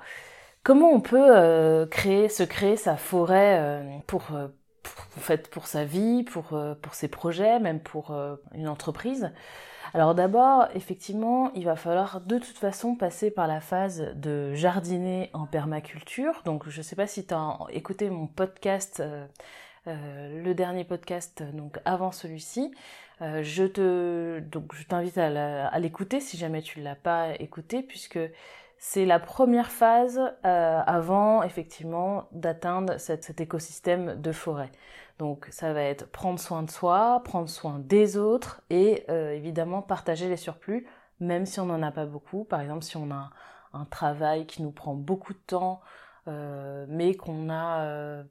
Comment 0.65 0.91
on 0.93 1.01
peut 1.01 1.37
euh, 1.37 1.87
créer, 1.87 2.29
se 2.29 2.45
créer 2.45 2.77
sa 2.77 2.97
forêt 2.97 3.59
euh, 3.61 3.99
pour, 4.07 4.33
euh, 4.33 4.47
en 5.17 5.21
fait, 5.21 5.51
pour 5.51 5.67
sa 5.67 5.85
vie, 5.85 6.23
pour 6.23 6.55
ses 6.93 7.09
projets, 7.09 7.59
même 7.59 7.81
pour 7.81 8.17
une 8.55 8.69
entreprise? 8.69 9.33
Alors 9.95 10.15
d'abord, 10.15 10.69
effectivement, 10.75 11.53
il 11.55 11.65
va 11.65 11.77
falloir 11.77 12.21
de 12.21 12.39
toute 12.39 12.57
façon 12.59 12.95
passer 12.95 13.31
par 13.31 13.47
la 13.47 13.61
phase 13.61 14.13
de 14.15 14.55
jardiner 14.55 15.31
en 15.33 15.47
permaculture. 15.47 16.43
Donc 16.45 16.69
je 16.69 16.79
ne 16.79 16.83
sais 16.83 16.97
pas 16.97 17.07
si 17.07 17.27
tu 17.27 17.35
as 17.35 17.59
écouté 17.71 18.09
mon 18.11 18.27
podcast, 18.27 19.03
le 19.87 20.53
dernier 20.53 20.85
podcast 20.85 21.43
donc 21.55 21.79
avant 21.85 22.13
celui-ci. 22.13 22.73
je 23.21 23.65
te 23.65 24.39
donc 24.41 24.75
je 24.75 24.85
t'invite 24.85 25.19
à 25.19 25.79
l'écouter 25.79 26.21
si 26.21 26.37
jamais 26.37 26.63
tu 26.63 26.79
ne 26.79 26.85
l'as 26.85 26.95
pas 26.95 27.35
écouté 27.41 27.83
puisque 27.83 28.19
c'est 28.85 29.07
la 29.07 29.21
première 29.21 29.71
phase 29.71 30.21
euh, 30.45 30.83
avant 30.85 31.45
effectivement 31.45 32.27
d'atteindre 32.33 32.99
cet, 32.99 33.41
écosystème 33.41 34.21
de 34.21 34.33
forêt. 34.33 34.73
Donc 35.21 35.47
ça 35.53 35.73
va 35.73 35.83
être 35.83 36.11
prendre 36.11 36.41
soin 36.41 36.65
de 36.65 36.71
soi, 36.71 37.23
prendre 37.25 37.49
soin 37.49 37.79
des 37.79 38.17
autres 38.17 38.61
et 38.71 39.05
euh, 39.09 39.35
évidemment 39.35 39.83
partager 39.83 40.29
les 40.29 40.37
surplus, 40.37 40.85
même 41.21 41.47
si 41.47 41.61
on 41.61 41.67
n'en 41.67 41.81
a 41.81 41.93
pas 41.93 42.07
beaucoup. 42.07 42.43
Par 42.43 42.61
exemple, 42.61 42.83
si 42.83 42.97
on 42.97 43.13
a 43.13 43.31
un, 43.73 43.85
travail 43.85 44.47
qui 44.47 44.63
nous 44.63 44.73
prend 44.73 44.95
beaucoup 44.95 45.33
de 45.33 45.39
temps, 45.47 45.81
euh, 46.27 46.85
mais 46.89 47.15
qu'on 47.15 47.51
a 47.51 48.25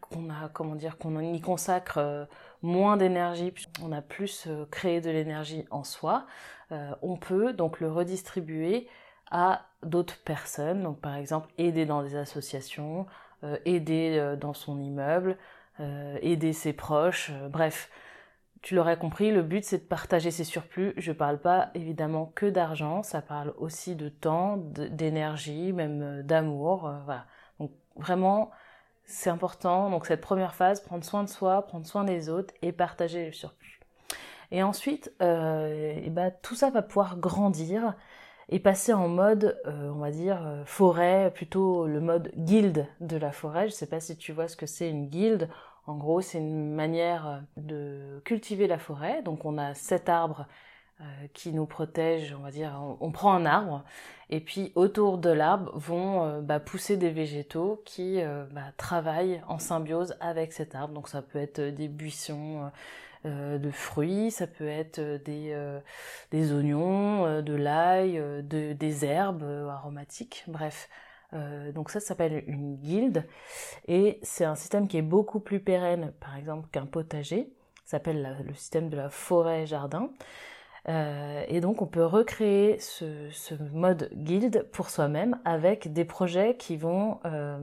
qu'on 0.00 0.30
a 0.30 0.48
comment 0.52 0.76
dire 0.76 0.98
qu'on 0.98 1.18
y 1.18 1.40
consacre 1.40 2.28
moins 2.62 2.96
d'énergie, 2.96 3.52
on 3.82 3.90
a 3.90 4.02
plus 4.02 4.48
créé 4.70 5.00
de 5.00 5.10
l'énergie 5.10 5.64
en 5.72 5.82
soi, 5.82 6.26
on 6.70 7.16
peut 7.16 7.52
donc 7.52 7.80
le 7.80 7.90
redistribuer 7.90 8.88
à 9.30 9.66
d'autres 9.82 10.18
personnes. 10.24 10.82
Donc 10.82 11.00
par 11.00 11.16
exemple 11.16 11.48
aider 11.58 11.86
dans 11.86 12.02
des 12.02 12.16
associations, 12.16 13.06
aider 13.64 14.34
dans 14.40 14.54
son 14.54 14.80
immeuble, 14.80 15.36
aider 15.78 16.52
ses 16.52 16.72
proches, 16.72 17.30
bref. 17.50 17.90
Tu 18.62 18.74
l'aurais 18.74 18.98
compris, 18.98 19.30
le 19.30 19.42
but 19.42 19.64
c'est 19.64 19.78
de 19.78 19.84
partager 19.84 20.30
ses 20.30 20.42
surplus. 20.42 20.92
Je 20.96 21.12
parle 21.12 21.38
pas 21.38 21.70
évidemment 21.74 22.32
que 22.34 22.46
d'argent, 22.46 23.02
ça 23.02 23.22
parle 23.22 23.54
aussi 23.58 23.94
de 23.94 24.08
temps, 24.08 24.56
d'énergie, 24.56 25.72
même 25.72 26.22
d'amour. 26.22 26.90
voilà. 27.04 27.26
Donc 27.60 27.70
vraiment, 27.96 28.50
c'est 29.04 29.30
important. 29.30 29.90
Donc 29.90 30.06
cette 30.06 30.20
première 30.20 30.54
phase, 30.54 30.80
prendre 30.80 31.04
soin 31.04 31.22
de 31.22 31.28
soi, 31.28 31.62
prendre 31.62 31.86
soin 31.86 32.04
des 32.04 32.28
autres 32.28 32.52
et 32.62 32.72
partager 32.72 33.26
le 33.26 33.32
surplus. 33.32 33.80
Et 34.50 34.62
ensuite, 34.62 35.12
euh, 35.22 35.94
et 35.96 36.10
ben, 36.10 36.32
tout 36.42 36.54
ça 36.54 36.70
va 36.70 36.82
pouvoir 36.82 37.16
grandir 37.16 37.94
et 38.48 38.60
passer 38.60 38.92
en 38.92 39.08
mode, 39.08 39.60
euh, 39.66 39.90
on 39.90 39.98
va 39.98 40.10
dire, 40.10 40.46
euh, 40.46 40.64
forêt, 40.64 41.32
plutôt 41.34 41.86
le 41.86 42.00
mode 42.00 42.32
guilde 42.36 42.86
de 43.00 43.16
la 43.16 43.32
forêt. 43.32 43.68
Je 43.68 43.74
ne 43.74 43.76
sais 43.76 43.86
pas 43.88 44.00
si 44.00 44.16
tu 44.16 44.32
vois 44.32 44.48
ce 44.48 44.56
que 44.56 44.66
c'est 44.66 44.88
une 44.88 45.08
guilde. 45.08 45.48
En 45.86 45.96
gros, 45.96 46.20
c'est 46.20 46.38
une 46.38 46.74
manière 46.74 47.42
de 47.56 48.20
cultiver 48.24 48.66
la 48.66 48.78
forêt. 48.78 49.22
Donc 49.22 49.44
on 49.44 49.58
a 49.58 49.74
sept 49.74 50.08
arbres 50.08 50.46
euh, 51.02 51.04
qui 51.34 51.52
nous 51.52 51.66
protège, 51.66 52.34
on 52.38 52.42
va 52.42 52.50
dire, 52.50 52.72
on, 53.00 53.10
prend 53.10 53.34
un 53.34 53.44
arbre 53.44 53.84
et 54.30 54.40
puis 54.40 54.72
autour 54.76 55.18
de 55.18 55.28
l'arbre 55.28 55.70
vont 55.74 56.24
euh, 56.24 56.40
bah, 56.40 56.58
pousser 56.58 56.96
des 56.96 57.10
végétaux 57.10 57.82
qui 57.84 58.22
euh, 58.22 58.46
bah, 58.52 58.72
travaillent 58.78 59.42
en 59.46 59.58
symbiose 59.58 60.16
avec 60.20 60.54
cet 60.54 60.74
arbre. 60.74 60.94
Donc 60.94 61.08
ça 61.08 61.20
peut 61.20 61.38
être 61.38 61.60
des 61.60 61.88
buissons 61.88 62.70
de 63.24 63.70
fruits, 63.70 64.30
ça 64.30 64.46
peut 64.46 64.68
être 64.68 65.00
des, 65.24 65.56
des 66.30 66.52
oignons, 66.52 67.42
de 67.42 67.54
l'ail, 67.54 68.14
de, 68.14 68.72
des 68.72 69.04
herbes 69.04 69.44
aromatiques, 69.70 70.44
bref. 70.46 70.88
donc 71.74 71.90
ça, 71.90 72.00
s'appelle 72.00 72.44
une 72.46 72.76
guilde 72.76 73.24
et 73.88 74.20
c'est 74.22 74.44
un 74.44 74.54
système 74.54 74.86
qui 74.86 74.98
est 74.98 75.02
beaucoup 75.02 75.40
plus 75.40 75.60
pérenne, 75.60 76.12
par 76.20 76.36
exemple, 76.36 76.68
qu'un 76.70 76.86
potager. 76.86 77.52
Ça 77.84 77.98
s'appelle 77.98 78.44
le 78.44 78.54
système 78.54 78.88
de 78.88 78.96
la 78.96 79.08
forêt-jardin. 79.08 80.10
Euh, 80.88 81.44
et 81.48 81.60
donc 81.60 81.82
on 81.82 81.86
peut 81.86 82.04
recréer 82.04 82.78
ce, 82.78 83.30
mode 83.72 84.08
guild 84.14 84.68
pour 84.72 84.90
soi-même 84.90 85.38
avec 85.44 85.92
des 85.92 86.04
projets 86.04 86.56
qui 86.56 86.76
vont, 86.76 87.18
euh, 87.24 87.58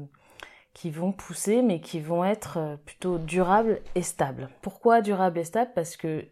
qui 0.73 0.89
vont 0.89 1.11
pousser 1.11 1.61
mais 1.61 1.79
qui 1.79 1.99
vont 1.99 2.25
être 2.25 2.57
euh, 2.57 2.75
plutôt 2.77 3.17
durables 3.17 3.79
et 3.95 4.01
stables. 4.01 4.49
Pourquoi 4.61 5.01
durables 5.01 5.39
et 5.39 5.43
stables? 5.43 5.71
Parce 5.75 5.95
que 5.97 6.25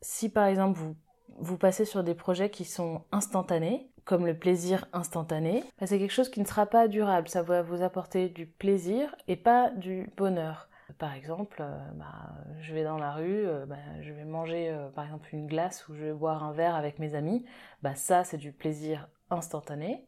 si 0.00 0.28
par 0.28 0.46
exemple 0.46 0.78
vous, 0.78 0.96
vous 1.38 1.56
passez 1.56 1.84
sur 1.84 2.02
des 2.02 2.14
projets 2.14 2.50
qui 2.50 2.64
sont 2.64 3.02
instantanés, 3.12 3.88
comme 4.04 4.26
le 4.26 4.36
plaisir 4.36 4.86
instantané, 4.92 5.64
bah, 5.80 5.86
c'est 5.86 5.98
quelque 5.98 6.12
chose 6.12 6.28
qui 6.28 6.40
ne 6.40 6.44
sera 6.44 6.66
pas 6.66 6.88
durable. 6.88 7.28
Ça 7.28 7.42
va 7.42 7.62
vous 7.62 7.82
apporter 7.82 8.28
du 8.28 8.46
plaisir 8.46 9.14
et 9.28 9.36
pas 9.36 9.70
du 9.70 10.10
bonheur. 10.16 10.68
Par 10.98 11.14
exemple, 11.14 11.58
euh, 11.60 11.78
bah, 11.94 12.34
je 12.60 12.74
vais 12.74 12.84
dans 12.84 12.98
la 12.98 13.12
rue, 13.12 13.46
euh, 13.46 13.64
bah, 13.64 13.76
je 14.02 14.12
vais 14.12 14.26
manger 14.26 14.76
par 14.94 15.04
exemple 15.04 15.28
une 15.32 15.46
glace 15.46 15.88
ou 15.88 15.94
je 15.94 16.04
vais 16.04 16.12
boire 16.12 16.44
un 16.44 16.52
verre 16.52 16.74
avec 16.74 16.98
mes 16.98 17.14
amis, 17.14 17.44
bah, 17.82 17.94
ça 17.94 18.24
c'est 18.24 18.36
du 18.36 18.52
plaisir 18.52 19.08
instantané. 19.30 20.06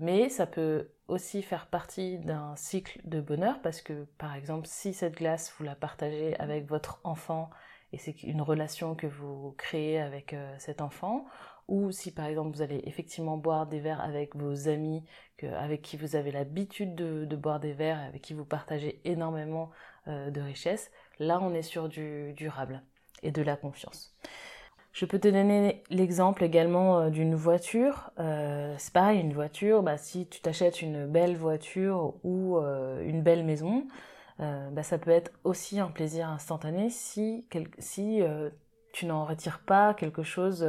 Mais 0.00 0.28
ça 0.28 0.46
peut 0.46 0.88
aussi 1.08 1.42
faire 1.42 1.66
partie 1.66 2.18
d'un 2.18 2.54
cycle 2.56 3.00
de 3.04 3.20
bonheur 3.20 3.60
parce 3.62 3.80
que 3.80 4.06
par 4.18 4.34
exemple 4.34 4.66
si 4.66 4.92
cette 4.92 5.14
glace 5.14 5.54
vous 5.56 5.64
la 5.64 5.76
partagez 5.76 6.36
avec 6.40 6.68
votre 6.68 7.00
enfant 7.04 7.48
et 7.92 7.98
c'est 7.98 8.24
une 8.24 8.42
relation 8.42 8.96
que 8.96 9.06
vous 9.06 9.54
créez 9.56 10.00
avec 10.00 10.34
cet 10.58 10.80
enfant, 10.80 11.24
ou 11.68 11.92
si 11.92 12.12
par 12.12 12.26
exemple 12.26 12.54
vous 12.54 12.62
allez 12.62 12.82
effectivement 12.84 13.36
boire 13.36 13.66
des 13.68 13.78
verres 13.78 14.00
avec 14.00 14.34
vos 14.34 14.68
amis 14.68 15.04
avec 15.44 15.82
qui 15.82 15.96
vous 15.96 16.16
avez 16.16 16.30
l'habitude 16.30 16.94
de, 16.94 17.36
boire 17.36 17.60
des 17.60 17.72
verres, 17.72 18.00
avec 18.00 18.22
qui 18.22 18.34
vous 18.34 18.44
partagez 18.44 19.00
énormément 19.04 19.70
euh, 20.08 20.30
de 20.30 20.40
richesse, 20.40 20.90
là 21.18 21.38
on 21.42 21.52
est 21.54 21.62
sur 21.62 21.88
du 21.88 22.32
durable 22.34 22.82
et 23.22 23.32
de 23.32 23.42
la 23.42 23.56
confiance. 23.56 24.14
Je 24.96 25.04
peux 25.04 25.18
te 25.18 25.28
donner 25.28 25.82
l'exemple 25.90 26.42
également 26.42 27.00
euh, 27.00 27.10
d'une 27.10 27.34
voiture. 27.34 28.12
Euh, 28.18 28.74
c'est 28.78 28.94
pareil, 28.94 29.20
une 29.20 29.34
voiture, 29.34 29.82
bah, 29.82 29.98
si 29.98 30.26
tu 30.26 30.40
t'achètes 30.40 30.80
une 30.80 31.06
belle 31.06 31.36
voiture 31.36 32.14
ou 32.24 32.56
une 33.04 33.22
belle 33.22 33.44
maison, 33.44 33.86
bah, 34.38 34.82
ça 34.82 34.96
peut 34.96 35.10
être 35.10 35.32
aussi 35.44 35.80
un 35.80 35.88
plaisir 35.88 36.30
instantané 36.30 36.88
si, 36.88 37.46
tu 38.92 39.04
n'en 39.04 39.26
retires 39.26 39.60
pas 39.66 39.92
quelque 39.92 40.22
chose, 40.22 40.66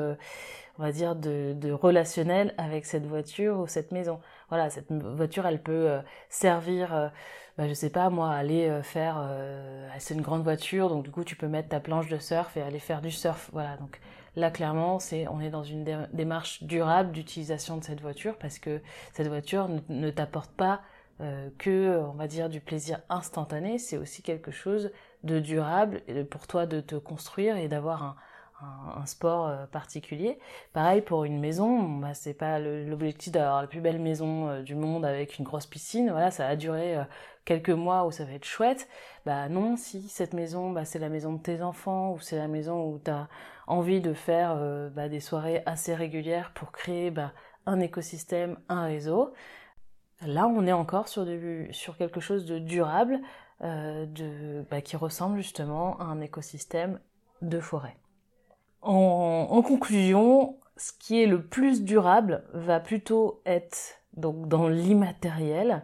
va 0.78 0.92
dire, 0.92 1.16
de, 1.16 1.72
relationnel 1.72 2.54
avec 2.58 2.86
cette 2.86 3.06
voiture 3.06 3.60
ou 3.60 3.68
cette 3.68 3.94
maison. 3.94 4.20
Voilà, 4.50 4.70
cette 4.70 4.92
voiture, 4.92 5.46
elle 5.46 5.62
peut 5.62 6.00
servir 6.30 7.12
bah, 7.58 7.68
je 7.68 7.74
sais 7.74 7.90
pas 7.90 8.10
moi, 8.12 8.32
aller 8.32 8.68
euh, 8.70 8.84
faire, 8.84 9.18
euh, 9.20 9.90
c'est 9.98 10.14
une 10.14 10.22
grande 10.22 10.44
voiture, 10.44 10.90
donc 10.90 11.04
du 11.04 11.12
coup 11.12 11.24
tu 11.24 11.36
peux 11.36 11.48
mettre 11.48 11.70
ta 11.70 11.80
planche 11.80 12.08
de 12.08 12.20
surf 12.20 12.56
et 12.56 12.62
aller 12.62 12.78
faire 12.80 13.02
du 13.02 13.10
surf. 13.10 13.50
Voilà, 13.52 13.78
donc 13.78 14.00
là 14.36 14.52
clairement, 14.52 15.00
c'est, 15.00 15.28
on 15.28 15.42
est 15.42 15.50
dans 15.50 15.64
une 15.64 16.08
démarche 16.14 16.64
durable 16.64 17.12
d'utilisation 17.12 17.78
de 17.78 17.84
cette 17.84 18.00
voiture 18.00 18.38
parce 18.38 18.60
que 18.60 18.80
cette 19.14 19.28
voiture 19.28 19.70
ne, 19.90 20.12
t'apporte 20.12 20.52
pas 20.52 20.82
euh, 21.20 21.50
que, 21.58 21.98
on 21.98 22.14
va 22.14 22.28
dire, 22.28 22.48
du 22.50 22.62
plaisir 22.62 23.00
instantané, 23.10 23.80
c'est 23.80 23.98
aussi 23.98 24.22
quelque 24.22 24.52
chose 24.52 24.92
de 25.24 25.40
durable 25.40 26.04
pour 26.30 26.46
toi 26.46 26.68
de 26.68 26.80
te 26.80 26.96
construire 26.96 27.58
et 27.58 27.68
d'avoir 27.68 28.04
un, 28.04 28.16
un, 28.62 29.06
sport 29.06 29.48
euh, 29.48 29.66
particulier. 29.68 30.40
Pareil 30.74 31.02
pour 31.02 31.24
une 31.24 31.40
maison, 31.40 31.84
bah, 31.84 32.14
c'est 32.14 32.34
pas 32.34 32.60
l'objectif 32.60 33.32
d'avoir 33.32 33.62
la 33.62 33.68
plus 33.68 33.82
belle 33.82 34.00
maison 34.00 34.50
euh, 34.50 34.62
du 34.62 34.76
monde 34.76 35.06
avec 35.06 35.38
une 35.38 35.46
grosse 35.46 35.66
piscine. 35.66 36.10
Voilà, 36.10 36.32
ça 36.32 36.48
a 36.48 36.56
duré 36.56 36.98
euh, 36.98 37.04
quelques 37.46 37.70
mois 37.70 38.06
où 38.06 38.12
ça 38.12 38.26
va 38.26 38.34
être 38.34 38.46
chouette. 38.46 38.88
Bah 39.26 39.50
non, 39.50 39.78
si 39.78 40.10
cette 40.10 40.34
maison, 40.34 40.72
bah, 40.72 40.86
c'est 40.86 41.00
la 41.00 41.10
maison 41.10 41.34
de 41.34 41.42
tes 41.42 41.62
enfants 41.62 42.14
ou 42.14 42.20
c'est 42.20 42.38
la 42.38 42.48
maison 42.48 42.84
où 42.86 43.00
tu 43.04 43.12
as 43.12 43.28
envie 43.68 44.02
de 44.02 44.14
faire 44.14 44.58
bah, 44.92 45.10
des 45.10 45.20
soirées 45.20 45.62
assez 45.66 45.94
régulières 45.94 46.52
pour 46.54 46.72
créer 46.72 47.12
bah, 47.12 47.34
un 47.66 47.80
écosystème, 47.80 48.58
un 48.70 48.86
réseau. 48.86 49.34
Là, 50.22 50.48
on 50.48 50.66
est 50.66 50.74
encore 50.74 51.10
sur, 51.10 51.26
quelque 51.98 52.20
chose 52.22 52.46
de 52.46 52.60
durable, 52.60 53.20
de, 53.62 54.64
qui 54.80 54.96
ressemble 54.96 55.38
justement 55.38 56.00
à 56.00 56.06
un 56.06 56.22
écosystème 56.22 57.00
de 57.42 57.60
forêt. 57.60 57.98
En, 58.82 59.62
conclusion, 59.62 60.58
ce 60.78 60.92
qui 60.94 61.22
est 61.22 61.26
le 61.26 61.44
plus 61.44 61.84
durable 61.84 62.44
va 62.54 62.80
plutôt 62.80 63.42
être 63.46 64.00
donc 64.14 64.48
dans 64.48 64.68
l'immatériel, 64.68 65.84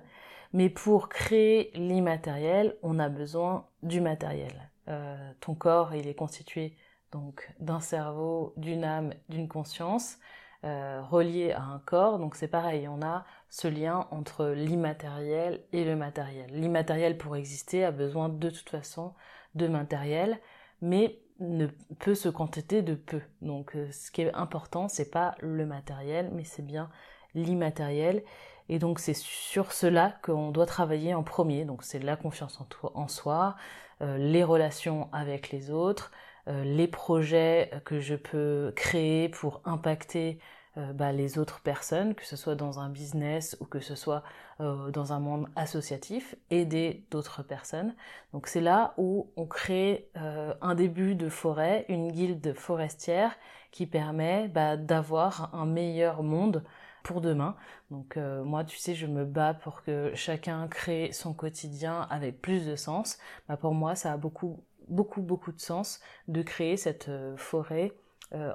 mais 0.53 0.69
pour 0.69 1.09
créer 1.09 1.71
l'immatériel, 1.75 2.75
on 2.83 2.99
a 2.99 3.09
besoin 3.09 3.67
du 3.81 3.99
matériel. 4.01 4.69
Euh, 4.87 5.31
ton 5.39 5.55
corps, 5.55 5.93
il 5.95 6.07
est 6.07 6.13
constitué 6.13 6.75
donc 7.11 7.51
d'un 7.59 7.79
cerveau, 7.79 8.53
d'une 8.57 8.83
âme, 8.83 9.13
d'une 9.29 9.47
conscience 9.47 10.17
euh, 10.65 11.01
relié 11.01 11.51
à 11.51 11.61
un 11.61 11.79
corps. 11.79 12.19
Donc 12.19 12.35
c'est 12.35 12.47
pareil, 12.47 12.87
on 12.87 13.01
a 13.01 13.25
ce 13.49 13.67
lien 13.67 14.07
entre 14.11 14.47
l'immatériel 14.47 15.61
et 15.73 15.83
le 15.83 15.95
matériel. 15.95 16.49
L'immatériel 16.53 17.17
pour 17.17 17.35
exister 17.35 17.83
a 17.83 17.91
besoin 17.91 18.29
de 18.29 18.49
toute 18.49 18.69
façon 18.69 19.13
de 19.55 19.67
matériel, 19.67 20.39
mais 20.81 21.19
ne 21.43 21.67
peut 21.99 22.15
se 22.15 22.29
contenter 22.29 22.81
de 22.81 22.95
peu. 22.95 23.21
Donc 23.41 23.75
euh, 23.75 23.91
ce 23.91 24.11
qui 24.11 24.21
est 24.21 24.33
important, 24.33 24.87
c'est 24.87 25.11
pas 25.11 25.35
le 25.39 25.65
matériel, 25.65 26.31
mais 26.33 26.43
c'est 26.43 26.65
bien 26.65 26.89
l'immatériel. 27.35 28.23
Et 28.69 28.79
donc 28.79 28.99
c'est 28.99 29.13
sur 29.13 29.73
cela 29.73 30.15
qu'on 30.23 30.51
doit 30.51 30.65
travailler 30.65 31.13
en 31.13 31.23
premier. 31.23 31.65
Donc 31.65 31.83
c'est 31.83 31.99
la 31.99 32.15
confiance 32.15 32.59
en, 32.93 33.07
soi, 33.07 33.55
euh, 34.01 34.17
les 34.17 34.43
relations 34.43 35.09
avec 35.11 35.51
les 35.51 35.69
autres, 35.69 36.11
euh, 36.47 36.63
les 36.63 36.87
projets 36.87 37.71
que 37.85 37.99
je 37.99 38.15
peux 38.15 38.73
créer 38.75 39.29
pour 39.29 39.61
impacter 39.65 40.39
euh, 40.75 40.91
bah, 40.91 41.11
les 41.11 41.37
autres 41.37 41.61
personnes, 41.61 42.15
que 42.15 42.25
ce 42.25 42.35
soit 42.35 42.55
dans 42.55 42.79
un 42.79 42.89
business 42.89 43.55
ou 43.59 43.65
que 43.65 43.79
ce 43.79 43.93
soit 43.93 44.23
euh, 44.59 44.89
dans 44.89 45.13
un 45.13 45.19
monde 45.19 45.47
associatif, 45.55 46.35
aider 46.49 47.05
d'autres 47.11 47.43
personnes. 47.43 47.95
Donc 48.33 48.47
c'est 48.47 48.59
là 48.59 48.95
où 48.97 49.29
on 49.35 49.45
crée 49.45 50.09
euh, 50.17 50.51
un 50.61 50.73
début 50.73 51.13
de 51.13 51.29
forêt, 51.29 51.85
une 51.89 52.11
guilde 52.11 52.55
forestière 52.55 53.35
qui 53.69 53.85
permet 53.85 54.47
bah, 54.47 54.75
d'avoir 54.75 55.53
un 55.53 55.67
meilleur 55.67 56.23
monde 56.23 56.63
pour 57.03 57.21
demain. 57.21 57.55
Donc 57.91 58.17
moi, 58.17 58.63
tu 58.63 58.77
sais, 58.77 58.95
je 58.95 59.05
me 59.05 59.25
bats 59.25 59.53
pour 59.53 59.83
que 59.83 60.11
chacun 60.15 60.67
crée 60.67 61.11
son 61.11 61.33
quotidien 61.33 62.07
avec 62.09 62.41
plus 62.41 62.65
de 62.65 62.75
sens. 62.75 63.19
Bah, 63.47 63.57
pour 63.57 63.73
moi, 63.73 63.93
ça 63.93 64.13
a 64.13 64.17
beaucoup, 64.17 64.63
beaucoup, 64.87 65.21
beaucoup 65.21 65.51
de 65.51 65.59
sens 65.59 65.99
de 66.27 66.41
créer 66.41 66.77
cette 66.77 67.11
forêt 67.35 67.91
euh, 67.91 68.02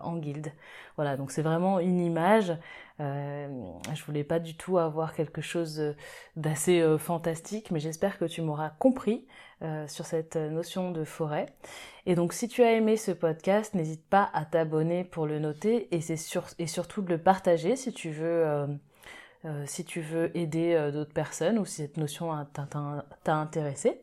en 0.02 0.16
guilde. 0.16 0.52
Voilà, 0.96 1.16
donc 1.16 1.30
c'est 1.30 1.42
vraiment 1.42 1.78
une 1.78 2.00
image. 2.00 2.52
Euh, 3.00 3.48
je 3.94 4.04
voulais 4.04 4.24
pas 4.24 4.40
du 4.40 4.56
tout 4.56 4.78
avoir 4.78 5.14
quelque 5.14 5.40
chose 5.40 5.94
d'assez 6.34 6.80
euh, 6.80 6.98
fantastique, 6.98 7.70
mais 7.70 7.78
j'espère 7.78 8.18
que 8.18 8.24
tu 8.24 8.42
m'auras 8.42 8.70
compris 8.70 9.26
sur 9.88 10.06
cette 10.06 10.36
notion 10.36 10.92
de 10.92 11.02
forêt. 11.02 11.46
Et 12.06 12.14
donc 12.14 12.32
si 12.32 12.46
tu 12.46 12.62
as 12.62 12.74
aimé 12.74 12.96
ce 12.96 13.10
podcast, 13.10 13.74
n'hésite 13.74 14.06
pas 14.08 14.30
à 14.32 14.44
t'abonner 14.44 15.02
pour 15.02 15.26
le 15.26 15.40
noter 15.40 15.92
et, 15.92 16.00
c'est 16.00 16.14
et 16.60 16.68
surtout 16.68 17.02
de 17.02 17.08
le 17.08 17.18
partager 17.18 17.74
si 17.74 17.92
tu 17.92 18.10
veux 18.10 18.68
si 19.64 19.84
tu 19.84 20.00
veux 20.00 20.30
aider 20.36 20.90
d'autres 20.92 21.12
personnes 21.12 21.58
ou 21.58 21.64
si 21.64 21.82
cette 21.82 21.96
notion 21.96 22.30
t'a 23.24 23.34
intéressé. 23.34 24.00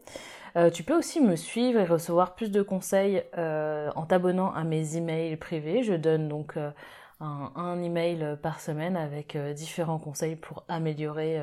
Tu 0.74 0.84
peux 0.84 0.98
aussi 0.98 1.20
me 1.22 1.36
suivre 1.36 1.80
et 1.80 1.86
recevoir 1.86 2.36
plus 2.36 2.52
de 2.52 2.62
conseils 2.62 3.24
en 3.36 4.06
t'abonnant 4.06 4.54
à 4.54 4.64
mes 4.64 4.98
emails 4.98 5.36
privés. 5.38 5.84
Je 5.84 5.94
donne 5.94 6.28
donc 6.30 6.58
un, 6.58 7.52
un, 7.56 7.82
email 7.84 8.38
par 8.42 8.60
semaine 8.62 8.96
avec 8.96 9.38
différents 9.56 10.00
conseils 10.00 10.36
pour 10.36 10.64
améliorer 10.68 11.42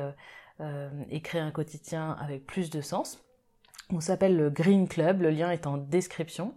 et 1.11 1.21
créer 1.21 1.41
un 1.41 1.51
quotidien 1.51 2.17
avec 2.19 2.45
plus 2.45 2.69
de 2.69 2.81
sens. 2.81 3.23
On 3.93 3.99
s'appelle 3.99 4.35
le 4.35 4.49
Green 4.49 4.87
Club, 4.87 5.21
le 5.21 5.29
lien 5.29 5.51
est 5.51 5.67
en 5.67 5.77
description. 5.77 6.55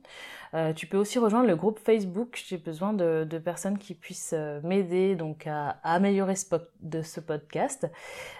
Euh, 0.54 0.72
tu 0.72 0.86
peux 0.86 0.96
aussi 0.96 1.18
rejoindre 1.18 1.46
le 1.46 1.54
groupe 1.54 1.78
Facebook. 1.78 2.42
J'ai 2.46 2.56
besoin 2.56 2.94
de, 2.94 3.38
personnes 3.44 3.76
qui 3.76 3.94
puissent 3.94 4.32
euh, 4.34 4.60
m'aider 4.62 5.16
donc 5.16 5.46
à, 5.46 5.76
améliorer 5.82 6.34
ce, 6.34 7.20
podcast. 7.20 7.86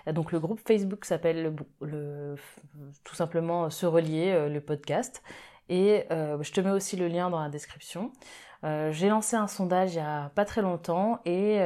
Euh, 0.08 0.12
donc 0.12 0.32
le 0.32 0.40
groupe 0.40 0.60
Facebook 0.66 1.04
s'appelle 1.04 1.54
le, 1.82 2.36
tout 3.04 3.14
simplement 3.14 3.68
Se 3.68 3.84
Relier, 3.84 4.48
le 4.48 4.60
podcast. 4.60 5.22
Et 5.68 6.06
je 6.10 6.52
te 6.52 6.60
mets 6.60 6.70
aussi 6.70 6.96
le 6.96 7.08
lien 7.08 7.28
dans 7.28 7.42
la 7.42 7.48
description. 7.48 8.12
j'ai 8.62 9.08
lancé 9.08 9.34
un 9.34 9.48
sondage 9.48 9.94
il 9.94 9.96
y 9.96 10.00
a 10.00 10.30
pas 10.36 10.44
très 10.44 10.62
longtemps 10.62 11.20
et 11.24 11.58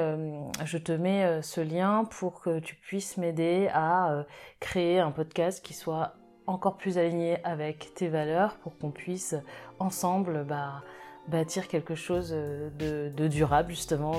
je 0.65 0.79
te 0.79 0.93
mets 0.93 1.43
ce 1.43 1.61
lien 1.61 2.07
pour 2.07 2.41
que 2.41 2.61
tu 2.61 2.77
puisses 2.77 3.19
m'aider 3.19 3.69
à 3.75 4.25
créer 4.59 5.01
un 5.01 5.11
podcast 5.11 5.63
qui 5.63 5.75
soit 5.75 6.15
encore 6.51 6.77
plus 6.77 6.99
aligné 6.99 7.43
avec 7.45 7.95
tes 7.95 8.09
valeurs 8.09 8.57
pour 8.57 8.77
qu'on 8.79 8.91
puisse 8.91 9.35
ensemble 9.79 10.45
bah, 10.45 10.83
bâtir 11.29 11.69
quelque 11.69 11.95
chose 11.95 12.31
de, 12.31 13.29
durable 13.29 13.71
justement, 13.71 14.13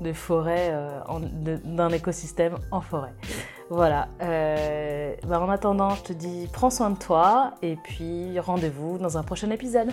de, 0.00 0.12
forêt, 0.12 0.70
euh, 0.72 1.00
d'un 1.64 1.90
écosystème 1.90 2.56
en 2.70 2.80
forêt. 2.80 3.14
Voilà. 3.70 4.08
Euh, 4.20 5.14
bah, 5.26 5.40
en 5.40 5.48
attendant, 5.48 5.90
je 5.90 6.02
te 6.02 6.12
dis 6.12 6.48
prends 6.52 6.70
soin 6.70 6.90
de 6.90 6.98
toi 6.98 7.54
et 7.62 7.76
puis 7.76 8.38
rendez-vous 8.40 8.98
dans 8.98 9.16
un 9.16 9.22
prochain 9.22 9.50
épisode. 9.50 9.90